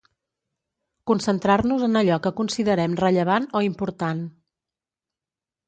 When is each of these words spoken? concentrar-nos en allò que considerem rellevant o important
concentrar-nos 1.11 1.85
en 1.89 1.99
allò 2.01 2.17
que 2.25 2.33
considerem 2.41 2.97
rellevant 3.03 3.47
o 3.61 3.65
important 3.71 4.27